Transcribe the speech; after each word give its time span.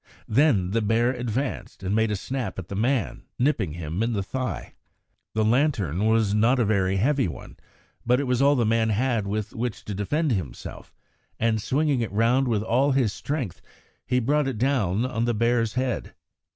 Then 0.27 0.71
the 0.71 0.81
bear 0.81 1.11
advanced 1.11 1.83
and 1.83 1.93
made 1.93 2.09
a 2.09 2.15
snap 2.15 2.57
at 2.57 2.69
the 2.69 2.75
man, 2.75 3.21
nipping 3.37 3.73
him 3.73 4.01
in 4.01 4.13
the 4.13 4.23
thigh. 4.23 4.73
The 5.35 5.45
lantern 5.45 6.07
was 6.07 6.33
not 6.33 6.57
a 6.57 6.65
very 6.65 6.95
heavy 6.97 7.27
one, 7.27 7.57
but 8.03 8.19
it 8.19 8.23
was 8.23 8.41
all 8.41 8.55
the 8.55 8.65
man 8.65 8.89
had 8.89 9.27
with 9.27 9.53
which 9.53 9.85
to 9.85 9.93
defend 9.93 10.31
himself, 10.31 10.91
and, 11.39 11.61
swinging 11.61 12.01
it 12.01 12.11
round 12.11 12.47
with 12.47 12.63
all 12.63 12.93
his 12.93 13.13
strength, 13.13 13.61
he 14.03 14.19
brought 14.19 14.47
it 14.47 14.57
down 14.57 15.05
on 15.05 15.25
the 15.25 15.35
bear's 15.35 15.75
head. 15.75 16.15